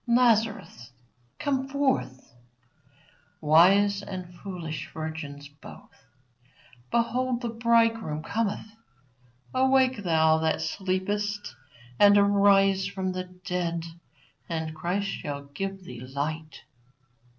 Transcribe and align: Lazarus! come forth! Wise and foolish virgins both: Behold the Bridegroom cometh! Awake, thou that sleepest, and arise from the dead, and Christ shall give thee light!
Lazarus! 0.07 0.89
come 1.37 1.67
forth! 1.69 2.33
Wise 3.39 4.01
and 4.01 4.33
foolish 4.33 4.89
virgins 4.91 5.47
both: 5.47 6.07
Behold 6.89 7.41
the 7.41 7.49
Bridegroom 7.49 8.23
cometh! 8.23 8.65
Awake, 9.53 9.97
thou 10.03 10.39
that 10.39 10.59
sleepest, 10.59 11.55
and 11.99 12.17
arise 12.17 12.87
from 12.87 13.11
the 13.11 13.25
dead, 13.25 13.85
and 14.49 14.73
Christ 14.75 15.05
shall 15.07 15.43
give 15.43 15.83
thee 15.83 15.99
light! 16.01 16.63